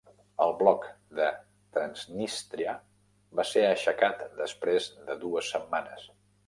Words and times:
El 0.43 0.53
bloc 0.61 0.87
de 1.19 1.27
Transnístria 1.77 2.75
va 3.41 3.47
ser 3.53 3.67
aixecat 3.69 4.29
després 4.45 4.93
de 5.11 5.23
dues 5.27 5.55
setmanes. 5.57 6.15